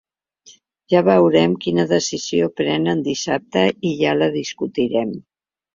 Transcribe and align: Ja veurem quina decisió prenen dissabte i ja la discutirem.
Ja 0.93 1.01
veurem 1.07 1.53
quina 1.65 1.85
decisió 1.93 2.49
prenen 2.63 3.07
dissabte 3.11 3.65
i 3.91 3.95
ja 4.03 4.19
la 4.23 4.35
discutirem. 4.43 5.19